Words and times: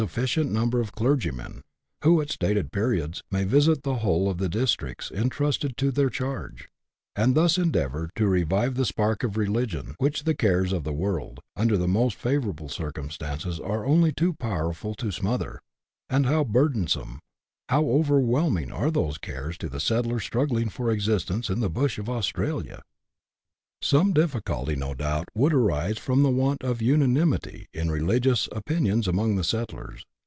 ficient 0.09 0.51
number 0.51 0.81
of 0.81 0.93
clergymen, 0.93 1.61
who, 2.03 2.19
at 2.21 2.31
stated 2.31 2.71
periods, 2.71 3.21
may 3.29 3.43
visit 3.43 3.83
the 3.83 3.97
whole 3.97 4.27
of 4.31 4.39
the 4.39 4.49
districts 4.49 5.11
entrusted 5.11 5.77
to 5.77 5.91
their 5.91 6.09
charge; 6.09 6.67
and 7.15 7.35
thus 7.35 7.55
endeavour 7.55 8.09
to 8.15 8.25
revive 8.27 8.73
the 8.73 8.83
spark 8.83 9.21
of 9.21 9.37
religion 9.37 9.93
which 9.99 10.23
the 10.23 10.33
cares 10.33 10.73
of 10.73 10.83
the 10.83 10.91
world, 10.91 11.39
under 11.55 11.77
the 11.77 11.87
most 11.87 12.15
favourable 12.15 12.67
circumstances, 12.67 13.59
are 13.59 13.85
only 13.85 14.11
too 14.11 14.33
powerful 14.33 14.95
to 14.95 15.11
smother; 15.11 15.61
and 16.09 16.25
how 16.25 16.43
burdensome, 16.43 17.19
how 17.69 17.85
over 17.85 18.19
whelming 18.19 18.71
are 18.71 18.89
those 18.89 19.19
cares 19.19 19.55
to 19.55 19.69
the 19.69 19.79
settler 19.79 20.19
struggling 20.19 20.67
for 20.67 20.89
existence 20.89 21.47
in 21.47 21.59
the 21.59 21.69
bush 21.69 21.99
of 21.99 22.09
Australia! 22.09 22.81
Some 23.83 24.13
difficulty 24.13 24.75
no 24.75 24.93
doubt 24.93 25.29
would 25.33 25.55
arise 25.55 25.97
from 25.97 26.21
the 26.21 26.29
want 26.29 26.61
of 26.63 26.83
una 26.83 27.07
nimity 27.07 27.65
in 27.73 27.89
religious 27.89 28.47
opinions 28.51 29.07
among 29.07 29.37
the 29.37 29.43
settlers. 29.43 30.05